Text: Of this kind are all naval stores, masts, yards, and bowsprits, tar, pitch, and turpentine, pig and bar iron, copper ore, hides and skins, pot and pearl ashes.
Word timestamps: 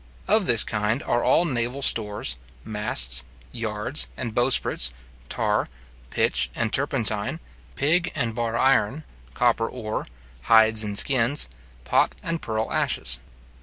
Of 0.27 0.47
this 0.47 0.63
kind 0.63 1.03
are 1.03 1.23
all 1.23 1.45
naval 1.45 1.83
stores, 1.83 2.35
masts, 2.65 3.23
yards, 3.51 4.07
and 4.17 4.33
bowsprits, 4.33 4.89
tar, 5.29 5.67
pitch, 6.09 6.49
and 6.55 6.73
turpentine, 6.73 7.39
pig 7.75 8.11
and 8.15 8.33
bar 8.33 8.57
iron, 8.57 9.03
copper 9.35 9.69
ore, 9.69 10.07
hides 10.45 10.83
and 10.83 10.97
skins, 10.97 11.49
pot 11.83 12.15
and 12.23 12.41
pearl 12.41 12.71
ashes. 12.71 13.19